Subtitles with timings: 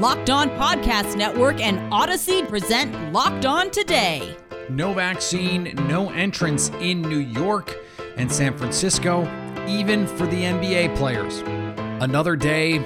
[0.00, 4.34] Locked On Podcast Network and Odyssey present Locked On Today.
[4.70, 7.76] No vaccine, no entrance in New York
[8.16, 9.24] and San Francisco,
[9.68, 11.40] even for the NBA players.
[12.02, 12.78] Another day,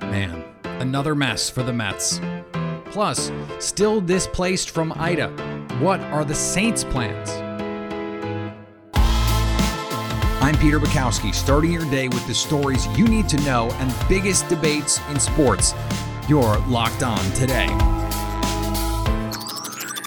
[0.00, 2.20] man, another mess for the Mets.
[2.86, 3.30] Plus,
[3.60, 5.28] still displaced from Ida.
[5.78, 7.30] What are the Saints' plans?
[10.42, 14.48] I'm Peter Bukowski, starting your day with the stories you need to know and biggest
[14.48, 15.72] debates in sports.
[16.28, 17.68] You're locked on today.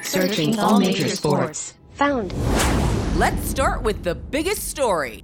[0.03, 1.75] Searching all major sports.
[1.93, 2.33] Found.
[3.17, 5.21] Let's start with the biggest story.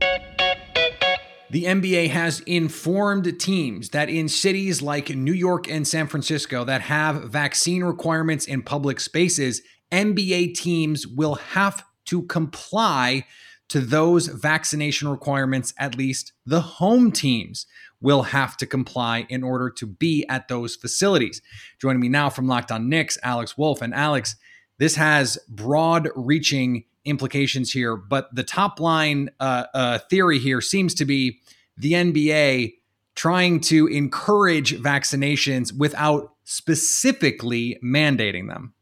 [1.49, 6.79] The NBA has informed teams that in cities like New York and San Francisco that
[6.83, 13.25] have vaccine requirements in public spaces, NBA teams will have to comply
[13.67, 17.65] to those vaccination requirements, at least the home teams
[18.05, 21.41] will have to comply in order to be at those facilities.
[21.81, 23.81] Joining me now from Locked On Knicks, Alex Wolf.
[23.81, 24.35] And Alex,
[24.77, 30.93] this has broad reaching implications here, but the top line uh, uh, theory here seems
[30.93, 31.39] to be
[31.77, 32.75] the NBA
[33.15, 38.75] trying to encourage vaccinations without specifically mandating them.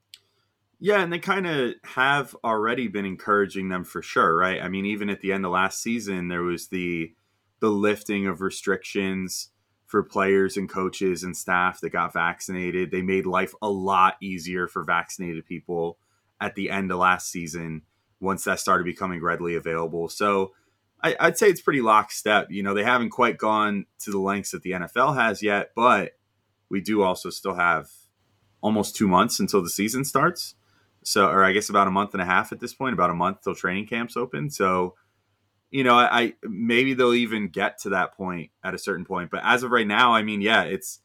[0.81, 4.61] Yeah, and they kind of have already been encouraging them for sure, right?
[4.61, 7.13] I mean, even at the end of last season, there was the
[7.63, 9.47] the lifting of restrictions
[9.85, 12.91] for players and coaches and staff that got vaccinated.
[12.91, 15.97] They made life a lot easier for vaccinated people
[16.41, 17.83] at the end of last season
[18.19, 20.09] once that started becoming readily available.
[20.09, 20.51] So
[21.01, 22.47] I, would say it's pretty lockstep.
[22.51, 26.17] You know, they haven't quite gone to the lengths that the NFL has yet, but
[26.67, 27.87] we do also still have
[28.59, 30.55] almost two months until the season starts.
[31.05, 33.13] So, or I guess about a month and a half at this point, about a
[33.13, 34.49] month till training camps open.
[34.49, 34.95] So,
[35.73, 39.31] you know, I, maybe they'll even get to that point at a certain point.
[39.31, 40.99] But as of right now, I mean, yeah, it's.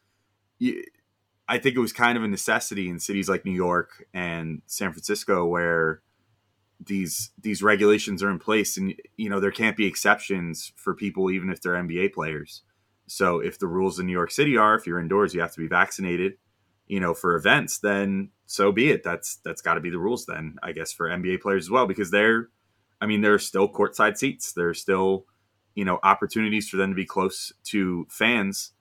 [1.49, 4.93] I think it was kind of a necessity in cities like New York and San
[4.93, 6.03] Francisco where
[6.85, 11.31] these these regulations are in place, and you know there can't be exceptions for people
[11.31, 12.63] even if they're NBA players.
[13.07, 15.61] So if the rules in New York City are if you're indoors you have to
[15.61, 16.35] be vaccinated,
[16.87, 19.03] you know, for events, then so be it.
[19.03, 21.87] That's that's got to be the rules then, I guess, for NBA players as well,
[21.87, 22.51] because they're,
[23.01, 24.53] I mean, there are still courtside seats.
[24.53, 25.27] There are still,
[25.75, 28.73] you know, opportunities for them to be close to fans,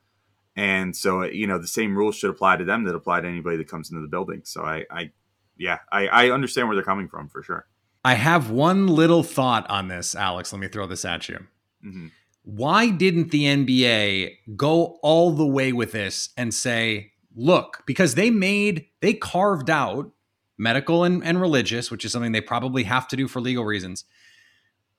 [0.55, 3.57] and so you know the same rules should apply to them that apply to anybody
[3.57, 4.41] that comes into the building.
[4.43, 5.11] So I, I
[5.57, 7.67] yeah, I, I understand where they're coming from for sure.
[8.03, 10.53] I have one little thought on this, Alex.
[10.53, 11.39] Let me throw this at you.
[11.85, 12.07] Mm-hmm.
[12.43, 18.29] Why didn't the NBA go all the way with this and say, look, because they
[18.29, 20.11] made, they carved out
[20.57, 24.05] medical and, and religious, which is something they probably have to do for legal reasons.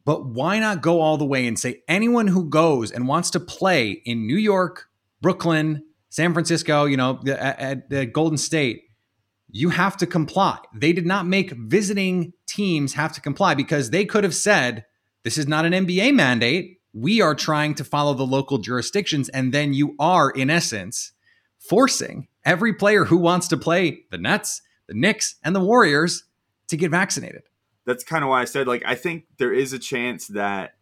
[0.04, 3.40] But why not go all the way and say anyone who goes and wants to
[3.40, 4.88] play in New York,
[5.20, 8.84] Brooklyn, San Francisco, you know, at, at Golden State,
[9.50, 10.58] you have to comply.
[10.74, 14.84] They did not make visiting teams have to comply because they could have said,
[15.24, 16.80] this is not an NBA mandate.
[16.94, 19.28] We are trying to follow the local jurisdictions.
[19.28, 21.12] And then you are, in essence,
[21.58, 26.24] forcing every player who wants to play the Nets, the Knicks, and the Warriors
[26.68, 27.42] to get vaccinated.
[27.84, 30.74] That's kind of why I said like I think there is a chance that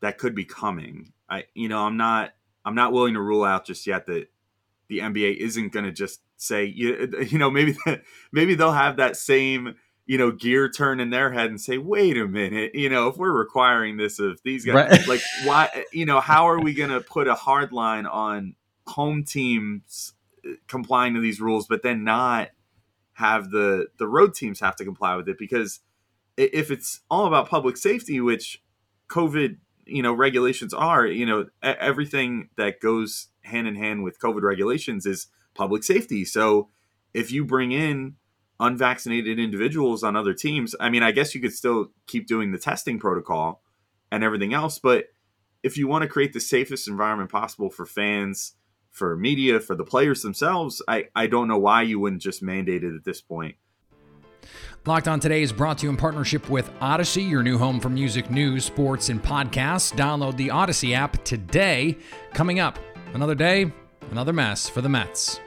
[0.00, 1.12] that could be coming.
[1.28, 2.32] I you know, I'm not
[2.64, 4.28] I'm not willing to rule out just yet that
[4.88, 7.76] the NBA isn't going to just say you, you know maybe
[8.32, 9.76] maybe they'll have that same
[10.06, 13.18] you know gear turn in their head and say wait a minute you know if
[13.18, 15.06] we're requiring this of these guys right.
[15.06, 18.54] like why you know how are we going to put a hard line on
[18.88, 20.14] home teams
[20.46, 22.50] uh, complying to these rules, but then not
[23.18, 25.80] have the the road teams have to comply with it because
[26.36, 28.62] if it's all about public safety, which
[29.08, 29.56] COVID
[29.86, 35.04] you know regulations are, you know everything that goes hand in hand with COVID regulations
[35.04, 36.24] is public safety.
[36.24, 36.68] So
[37.12, 38.14] if you bring in
[38.60, 42.58] unvaccinated individuals on other teams, I mean, I guess you could still keep doing the
[42.58, 43.62] testing protocol
[44.12, 45.06] and everything else, but
[45.64, 48.54] if you want to create the safest environment possible for fans
[48.98, 52.84] for media, for the players themselves, I, I don't know why you wouldn't just mandate
[52.84, 53.54] it at this point.
[54.86, 57.88] Locked On Today is brought to you in partnership with Odyssey, your new home for
[57.88, 59.94] music, news, sports, and podcasts.
[59.94, 61.98] Download the Odyssey app today.
[62.32, 62.78] Coming up,
[63.12, 63.70] another day,
[64.10, 65.40] another mess for the Mets.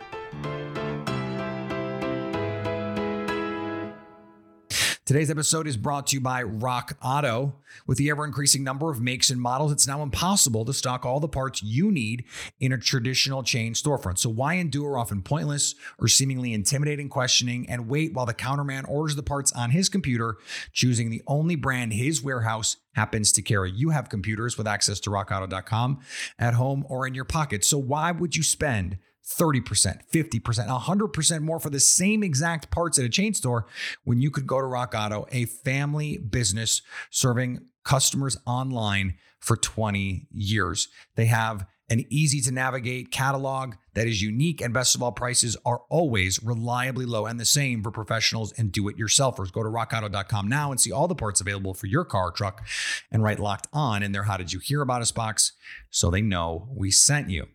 [5.11, 7.55] Today's episode is brought to you by Rock Auto.
[7.85, 11.19] With the ever increasing number of makes and models, it's now impossible to stock all
[11.19, 12.23] the parts you need
[12.61, 14.19] in a traditional chain storefront.
[14.19, 19.17] So, why endure often pointless or seemingly intimidating questioning and wait while the counterman orders
[19.17, 20.37] the parts on his computer,
[20.71, 23.69] choosing the only brand his warehouse happens to carry?
[23.69, 25.99] You have computers with access to rockauto.com
[26.39, 27.65] at home or in your pocket.
[27.65, 33.05] So, why would you spend 30%, 50%, 100% more for the same exact parts at
[33.05, 33.65] a chain store
[34.03, 40.27] when you could go to Rock Auto, a family business serving customers online for 20
[40.31, 40.87] years.
[41.15, 45.57] They have an easy to navigate catalog that is unique, and best of all, prices
[45.65, 49.51] are always reliably low and the same for professionals and do it yourselfers.
[49.51, 52.65] Go to rockauto.com now and see all the parts available for your car, truck,
[53.11, 55.51] and write locked on in their How Did You Hear About Us box
[55.89, 57.47] so they know we sent you.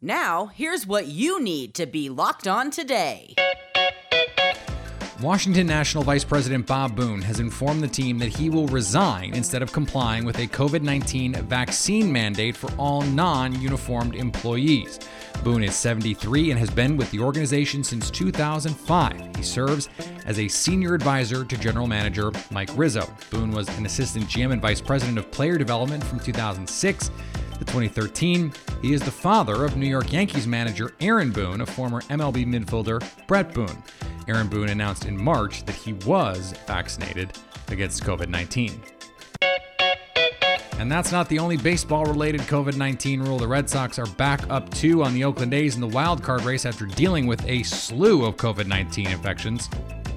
[0.00, 3.34] Now, here's what you need to be locked on today.
[5.20, 9.62] Washington National Vice President Bob Boone has informed the team that he will resign instead
[9.62, 15.00] of complying with a COVID 19 vaccine mandate for all non uniformed employees.
[15.42, 19.36] Boone is 73 and has been with the organization since 2005.
[19.36, 19.88] He serves
[20.24, 23.12] as a senior advisor to general manager Mike Rizzo.
[23.30, 27.08] Boone was an assistant GM and vice president of player development from 2006
[27.58, 28.52] to 2013.
[28.82, 33.02] He is the father of New York Yankees manager Aaron Boone, a former MLB midfielder
[33.26, 33.82] Bret Boone.
[34.28, 37.32] Aaron Boone announced in March that he was vaccinated
[37.68, 38.80] against COVID 19.
[40.78, 43.38] And that's not the only baseball related COVID 19 rule.
[43.38, 46.44] The Red Sox are back up two on the Oakland A's in the wild card
[46.44, 49.68] race after dealing with a slew of COVID 19 infections.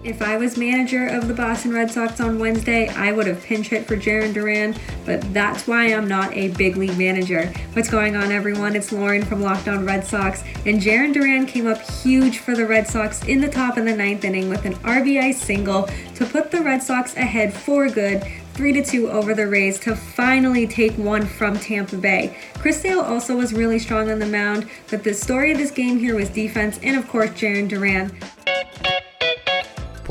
[0.03, 3.67] If I was manager of the Boston Red Sox on Wednesday, I would have pinch
[3.67, 4.75] hit for Jarren Duran,
[5.05, 7.53] but that's why I'm not a big league manager.
[7.73, 8.75] What's going on, everyone?
[8.75, 12.65] It's Lauren from Locked On Red Sox, and Jarren Duran came up huge for the
[12.65, 16.49] Red Sox in the top of the ninth inning with an RBI single to put
[16.49, 18.23] the Red Sox ahead for good
[18.55, 22.35] 3 to 2 over the Rays to finally take one from Tampa Bay.
[22.55, 25.99] Chris Sale also was really strong on the mound, but the story of this game
[25.99, 28.11] here was defense and, of course, Jarren Duran.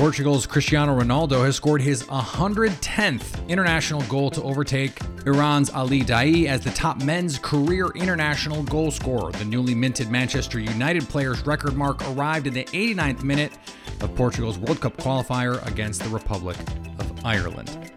[0.01, 6.61] Portugal's Cristiano Ronaldo has scored his 110th international goal to overtake Iran's Ali Daei as
[6.61, 9.31] the top men's career international goal scorer.
[9.31, 13.51] The newly minted Manchester United player's record mark arrived in the 89th minute
[14.01, 16.57] of Portugal's World Cup qualifier against the Republic
[16.97, 17.91] of Ireland.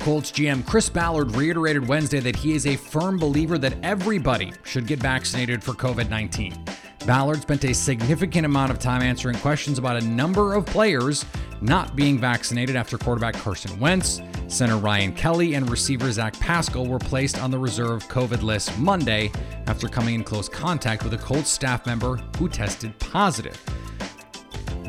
[0.00, 4.86] Colts GM Chris Ballard reiterated Wednesday that he is a firm believer that everybody should
[4.86, 6.73] get vaccinated for COVID 19.
[7.06, 11.26] Ballard spent a significant amount of time answering questions about a number of players
[11.60, 16.98] not being vaccinated after quarterback Carson Wentz, center Ryan Kelly, and receiver Zach Pascal were
[16.98, 19.30] placed on the reserve COVID list Monday
[19.66, 23.62] after coming in close contact with a Colts staff member who tested positive.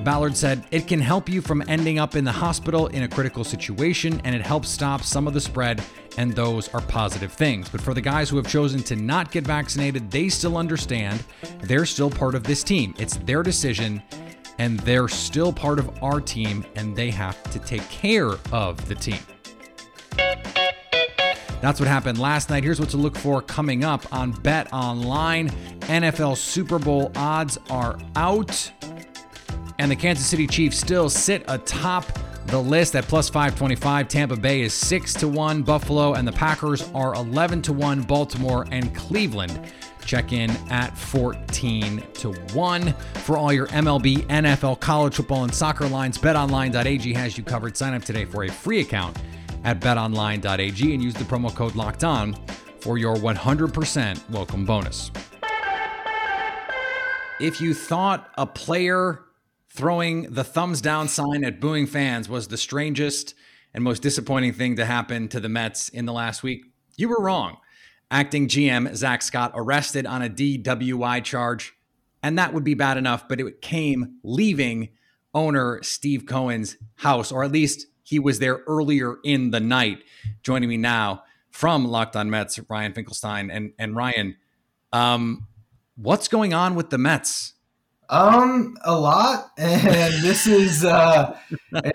[0.06, 3.44] Ballard said, It can help you from ending up in the hospital in a critical
[3.44, 5.83] situation, and it helps stop some of the spread,
[6.17, 7.69] and those are positive things.
[7.69, 11.23] But for the guys who have chosen to not get vaccinated, they still understand
[11.62, 12.94] they're still part of this team.
[12.97, 14.01] It's their decision,
[14.57, 18.95] and they're still part of our team, and they have to take care of the
[18.95, 19.19] team.
[21.62, 22.63] That's what happened last night.
[22.63, 25.50] Here's what to look for coming up on Bet Online.
[25.81, 28.71] NFL Super Bowl odds are out
[29.79, 32.06] and the Kansas City Chiefs still sit atop
[32.47, 34.07] the list at plus 525.
[34.07, 35.63] Tampa Bay is 6 to 1.
[35.63, 38.03] Buffalo and the Packers are 11 to 1.
[38.03, 39.71] Baltimore and Cleveland
[40.06, 42.94] check in at 14 to 1.
[43.24, 47.75] For all your MLB, NFL, college football, and soccer lines, betonline.ag has you covered.
[47.75, 49.18] Sign up today for a free account
[49.63, 52.38] at betonline.ag and use the promo code locked on
[52.80, 55.12] for your 100% welcome bonus.
[57.42, 59.24] If you thought a player
[59.75, 63.35] throwing the thumbs down sign at booing fans was the strangest
[63.73, 66.65] and most disappointing thing to happen to the Mets in the last week,
[66.95, 67.57] you were wrong.
[68.09, 71.73] Acting GM Zack Scott arrested on a DWI charge,
[72.23, 74.89] and that would be bad enough, but it came leaving
[75.33, 80.03] owner Steve Cohen's house, or at least he was there earlier in the night.
[80.41, 83.51] Joining me now from Locked On Mets, Ryan Finkelstein.
[83.51, 84.37] And, and Ryan,
[84.94, 85.47] um,
[85.97, 87.55] what's going on with the Mets?
[88.09, 90.85] Um, a lot, and this is.
[90.85, 91.38] uh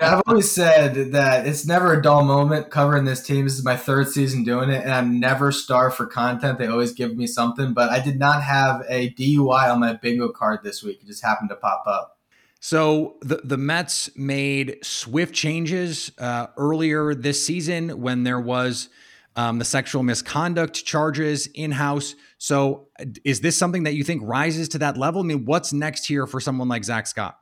[0.01, 3.45] I've always said that it's never a dull moment covering this team.
[3.45, 6.59] This is my third season doing it, and I'm never starved for content.
[6.59, 10.29] They always give me something, but I did not have a DUI on my bingo
[10.31, 11.01] card this week.
[11.03, 12.19] It just happened to pop up.
[12.61, 18.89] So the the Mets made swift changes uh, earlier this season when there was
[19.41, 22.15] um, the sexual misconduct charges in house.
[22.37, 22.89] So,
[23.25, 25.23] is this something that you think rises to that level?
[25.23, 27.39] I mean, what's next here for someone like Zack Scott?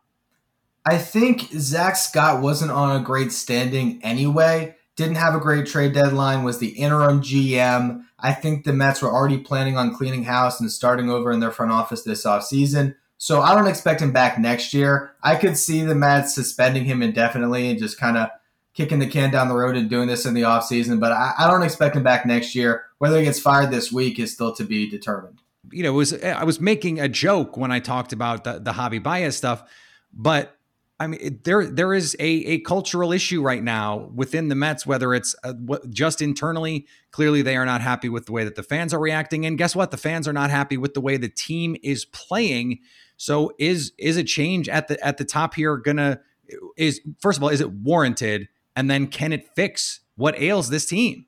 [0.86, 4.76] I think Zack Scott wasn't on a great standing anyway.
[4.94, 8.04] Didn't have a great trade deadline, was the interim GM.
[8.18, 11.50] I think the Mets were already planning on cleaning house and starting over in their
[11.50, 12.94] front office this offseason.
[13.16, 15.12] So I don't expect him back next year.
[15.22, 18.28] I could see the Mets suspending him indefinitely and just kind of
[18.78, 21.46] kicking the can down the road and doing this in the offseason, but I, I
[21.48, 22.84] don't expect him back next year.
[22.98, 25.42] Whether he gets fired this week is still to be determined.
[25.72, 29.02] you know, was I was making a joke when I talked about the, the Javi
[29.02, 29.64] Baez stuff,
[30.12, 30.54] but
[31.00, 35.12] I mean, there there is a a cultural issue right now within the Mets, whether
[35.12, 35.54] it's uh,
[35.90, 36.86] just internally.
[37.10, 39.74] Clearly, they are not happy with the way that the fans are reacting, and guess
[39.74, 39.90] what?
[39.90, 42.78] The fans are not happy with the way the team is playing.
[43.16, 46.20] So, is is a change at the at the top here gonna
[46.76, 50.86] is first of all is it warranted, and then can it fix what ails this
[50.86, 51.26] team?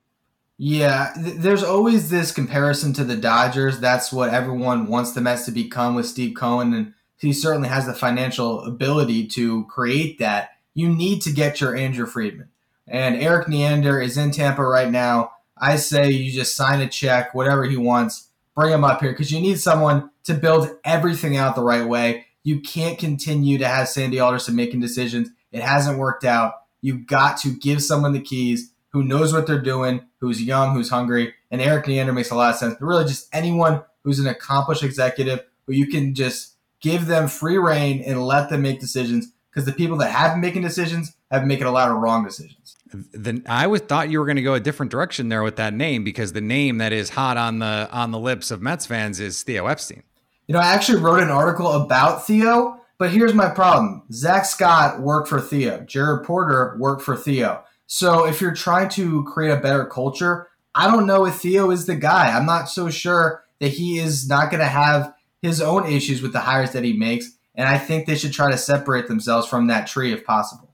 [0.57, 3.81] Yeah, th- there's always this comparison to the Dodgers.
[3.81, 7.85] That's what everyone wants the Mets to become with Steve Cohen and he certainly has
[7.85, 10.51] the financial ability to create that.
[10.73, 12.47] You need to get your Andrew Friedman.
[12.87, 15.33] And Erik Neander is in Tampa right now.
[15.57, 19.29] I say you just sign a check, whatever he wants, bring him up here because
[19.29, 22.27] you need someone to build everything out the right way.
[22.43, 25.27] You can't continue to have Sandy Alderson making decisions.
[25.51, 26.53] It hasn't worked out.
[26.81, 30.89] You've got to give someone the keys who knows what they're doing, who's young, who's
[30.89, 31.33] hungry.
[31.49, 32.75] And Erik Neander makes a lot of sense.
[32.79, 37.57] But really, just anyone who's an accomplished executive who you can just give them free
[37.57, 41.41] reign and let them make decisions because the people that have been making decisions have
[41.41, 42.75] been making a lot of wrong decisions.
[42.93, 45.73] Then I was thought you were going to go a different direction there with that
[45.73, 49.19] name because the name that is hot on the on the lips of Mets fans
[49.19, 50.03] is Theo Epstein.
[50.47, 55.01] You know, I actually wrote an article about Theo, but here's my problem: Zack Scott
[55.01, 57.63] worked for Theo, Jared Porter worked for Theo.
[57.87, 61.87] So if you're trying to create a better culture, I don't know if Theo is
[61.87, 62.29] the guy.
[62.29, 66.31] I'm not so sure that he is not going to have his own issues with
[66.31, 69.65] the hires that he makes, and I think they should try to separate themselves from
[69.65, 70.69] that tree if possible.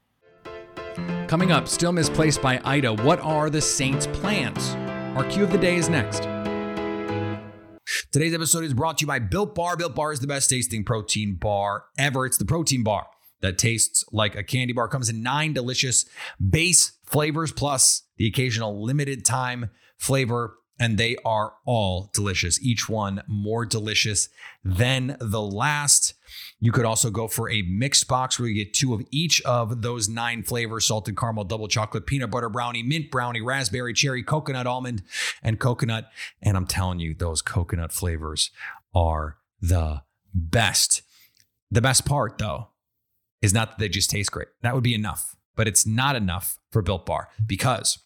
[1.29, 4.75] Coming up, still misplaced by Ida, what are the Saints' plans?
[5.15, 6.27] Our cue of the day is next.
[8.17, 9.77] Today's episode is brought to you by Built Bar.
[9.77, 12.25] Built Bar is the best tasting protein bar ever.
[12.25, 13.05] It's the protein bar
[13.41, 14.87] that tastes like a candy bar.
[14.87, 16.03] Comes in nine delicious
[16.49, 19.69] base flavors plus the occasional limited time
[19.99, 22.59] flavor and they are all delicious.
[22.59, 24.29] Each one more delicious
[24.63, 26.15] than the last.
[26.59, 29.81] You could also go for a mixed box where you get two of each of
[29.81, 34.67] those nine flavors salted caramel, double chocolate, peanut butter brownie, mint brownie, raspberry, cherry, coconut,
[34.67, 35.03] almond,
[35.43, 36.09] and coconut.
[36.41, 38.51] And I'm telling you, those coconut flavors
[38.93, 40.03] are the
[40.33, 41.01] best.
[41.69, 42.69] The best part, though,
[43.41, 44.47] is not that they just taste great.
[44.61, 47.99] That would be enough, but it's not enough for Built Bar because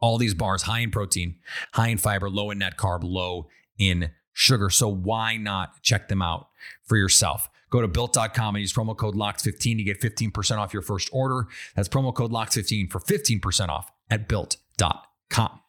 [0.00, 1.36] all these bars high in protein,
[1.72, 3.48] high in fiber, low in net carb, low
[3.78, 4.68] in sugar.
[4.68, 6.48] So why not check them out
[6.84, 7.48] for yourself?
[7.70, 11.48] Go to built.com and use promo code LOCKED15 to get 15% off your first order.
[11.74, 15.60] That's promo code LOCKED15 for 15% off at built.com.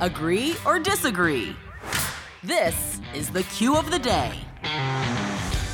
[0.00, 1.56] Agree or disagree?
[2.42, 4.38] This is the cue of the day.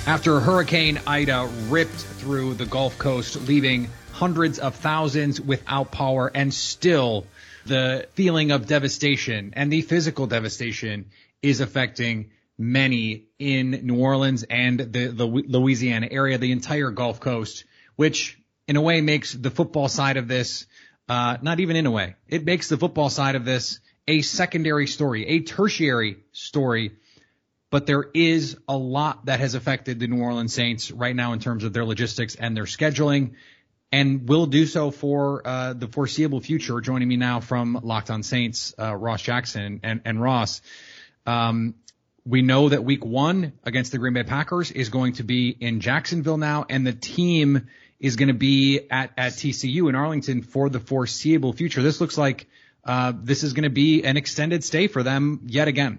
[0.06, 6.52] After Hurricane Ida ripped through the Gulf Coast, leaving hundreds of thousands without power, and
[6.52, 7.26] still
[7.66, 11.04] the feeling of devastation and the physical devastation
[11.42, 17.64] is affecting many in New Orleans and the, the Louisiana area, the entire Gulf Coast,
[17.96, 20.66] which in a way makes the football side of this,
[21.08, 24.86] uh, not even in a way, it makes the football side of this a secondary
[24.86, 26.92] story, a tertiary story.
[27.70, 31.38] But there is a lot that has affected the New Orleans Saints right now in
[31.38, 33.32] terms of their logistics and their scheduling
[33.92, 36.80] and will do so for uh, the foreseeable future.
[36.80, 40.62] Joining me now from Locked On Saints, uh, Ross Jackson and, and Ross.
[41.28, 41.74] Um,
[42.24, 45.80] we know that week one against the Green Bay Packers is going to be in
[45.80, 47.68] Jacksonville now, and the team
[48.00, 51.82] is going to be at, at TCU in Arlington for the foreseeable future.
[51.82, 52.48] This looks like
[52.82, 55.98] uh, this is going to be an extended stay for them yet again.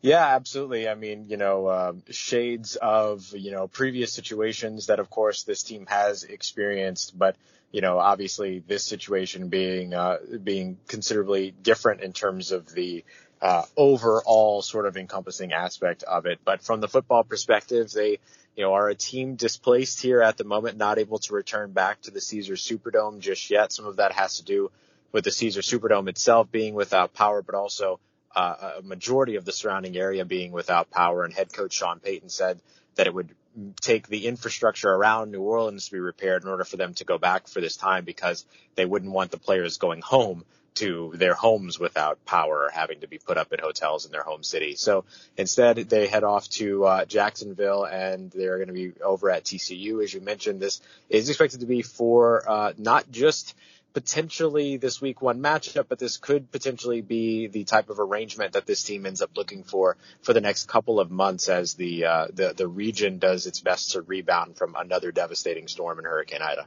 [0.00, 0.88] Yeah, absolutely.
[0.88, 5.62] I mean, you know, uh, shades of, you know, previous situations that, of course, this
[5.62, 7.36] team has experienced, but,
[7.70, 13.04] you know, obviously this situation being, uh, being considerably different in terms of the,
[13.40, 16.40] uh, overall sort of encompassing aspect of it.
[16.44, 18.18] But from the football perspective, they,
[18.56, 22.00] you know, are a team displaced here at the moment, not able to return back
[22.02, 23.72] to the Caesar Superdome just yet.
[23.72, 24.70] Some of that has to do
[25.12, 28.00] with the Caesar Superdome itself being without power, but also
[28.34, 31.24] uh, a majority of the surrounding area being without power.
[31.24, 32.60] And head coach Sean Payton said
[32.96, 33.34] that it would
[33.80, 37.18] take the infrastructure around New Orleans to be repaired in order for them to go
[37.18, 40.44] back for this time because they wouldn't want the players going home
[40.78, 44.22] to their homes without power or having to be put up in hotels in their
[44.22, 44.74] home city.
[44.76, 45.04] So
[45.36, 50.02] instead, they head off to uh, Jacksonville and they're going to be over at TCU.
[50.02, 53.54] As you mentioned, this is expected to be for uh, not just–
[53.98, 58.66] potentially this week one matchup, but this could potentially be the type of arrangement that
[58.66, 62.26] this team ends up looking for for the next couple of months as the uh,
[62.32, 66.66] the the region does its best to rebound from another devastating storm in Hurricane Ida.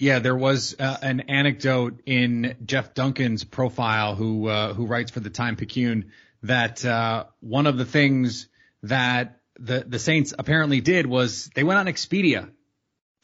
[0.00, 5.20] Yeah, there was uh, an anecdote in Jeff Duncan's profile, who uh, who writes for
[5.20, 8.48] the Time Picayune, that uh, one of the things
[8.82, 12.48] that the the Saints apparently did was they went on Expedia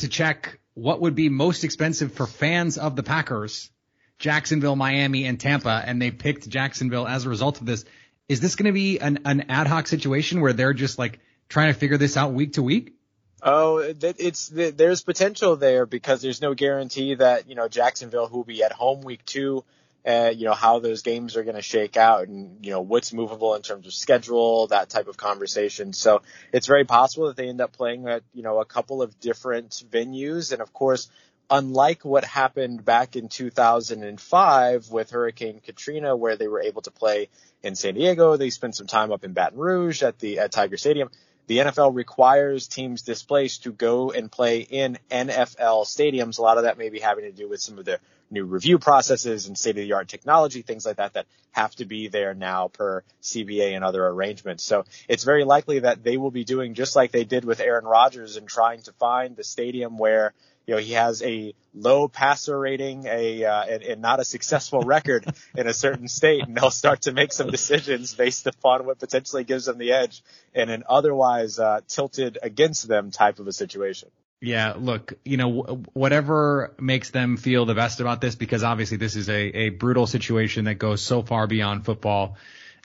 [0.01, 3.71] to check what would be most expensive for fans of the Packers,
[4.19, 7.87] Jacksonville, Miami, and Tampa, and they picked Jacksonville as a result of this.
[8.29, 11.73] Is this going to be an, an ad hoc situation where they're just like trying
[11.73, 12.96] to figure this out week to week?
[13.43, 18.45] Oh, it's there's potential there because there's no guarantee that you know Jacksonville, who will
[18.45, 19.63] be at home week two,
[20.07, 23.13] uh, you know how those games are going to shake out, and you know what's
[23.13, 25.93] movable in terms of schedule, that type of conversation.
[25.93, 29.21] So it's very possible that they end up playing at you know a couple of
[29.21, 31.11] different venues, and of course,
[31.51, 37.29] unlike what happened back in 2005 with Hurricane Katrina, where they were able to play
[37.63, 40.79] in San Diego, they spent some time up in Baton Rouge at the at Tiger
[40.79, 41.11] Stadium
[41.47, 46.39] the NFL requires teams displaced to go and play in NFL stadiums.
[46.39, 48.01] A lot of that may be having to do with some of the
[48.31, 51.85] new review processes and state of the art technology, things like that, that have to
[51.85, 54.65] be there now per CBA and other arrangements.
[54.65, 57.85] So it's very likely that they will be doing just like they did with Aaron
[57.85, 60.33] Rodgers and trying to find the stadium where
[60.67, 64.81] you know, he has a low passer rating, a uh, and, and, not a successful
[64.81, 65.25] record
[65.57, 69.45] in a certain state, and they'll start to make some decisions based upon what potentially
[69.45, 70.23] gives them the edge
[70.55, 74.09] in an otherwise uh, tilted against them type of a situation.
[74.41, 79.17] Yeah, look, you know, whatever makes them feel the best about this, because obviously this
[79.17, 82.37] is a, a brutal situation that goes so far beyond football,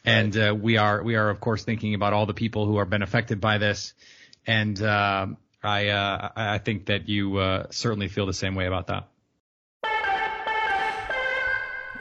[0.06, 2.90] and uh, we are we are of course thinking about all the people who have
[2.90, 3.94] been affected by this,
[4.46, 5.28] and uh,
[5.64, 9.08] I uh, I think that you uh, certainly feel the same way about that.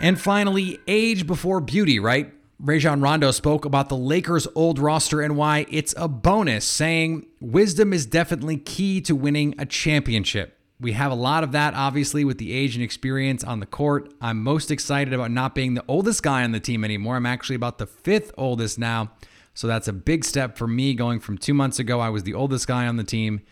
[0.00, 2.32] And finally, age before beauty, right?
[2.58, 7.92] Rajon Rondo spoke about the Lakers' old roster and why it's a bonus, saying wisdom
[7.92, 10.58] is definitely key to winning a championship.
[10.78, 14.12] We have a lot of that, obviously, with the age and experience on the court.
[14.20, 17.16] I'm most excited about not being the oldest guy on the team anymore.
[17.16, 19.10] I'm actually about the fifth oldest now.
[19.60, 22.32] So that's a big step for me going from two months ago, I was the
[22.32, 23.42] oldest guy on the team,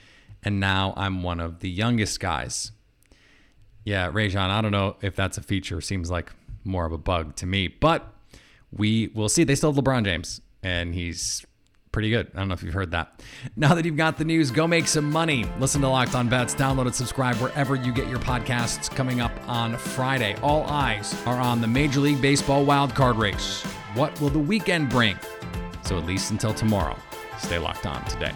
[0.42, 2.72] and now I'm one of the youngest guys.
[3.84, 5.82] Yeah, Rajon, I don't know if that's a feature.
[5.82, 6.32] Seems like
[6.64, 8.10] more of a bug to me, but
[8.72, 9.44] we will see.
[9.44, 11.44] They still have LeBron James, and he's
[11.92, 12.30] pretty good.
[12.34, 13.22] I don't know if you've heard that.
[13.54, 15.44] Now that you've got the news, go make some money.
[15.60, 16.54] Listen to Locked On Bets.
[16.54, 18.90] Download and subscribe wherever you get your podcasts.
[18.90, 23.62] Coming up on Friday, all eyes are on the Major League Baseball wildcard race.
[23.92, 25.18] What will the weekend bring?
[25.82, 26.96] So at least until tomorrow,
[27.38, 28.32] stay locked on today.